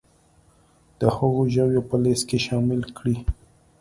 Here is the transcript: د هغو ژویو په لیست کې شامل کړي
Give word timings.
د 0.99 1.01
هغو 1.15 1.41
ژویو 1.55 1.87
په 1.89 1.95
لیست 2.03 2.23
کې 2.29 2.37
شامل 2.45 2.81
کړي 2.97 3.17